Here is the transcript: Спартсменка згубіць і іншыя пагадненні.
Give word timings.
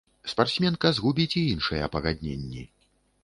Спартсменка 0.31 0.91
згубіць 0.99 1.37
і 1.43 1.45
іншыя 1.55 1.91
пагадненні. 1.97 2.65